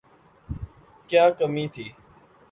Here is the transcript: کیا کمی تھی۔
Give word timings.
کیا 1.09 1.25
کمی 1.39 1.65
تھی۔ 1.73 1.85